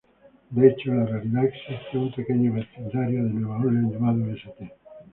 [0.49, 4.73] De hecho, en la realidad existe un pequeño vecindario de Nueva Orleans llamado St.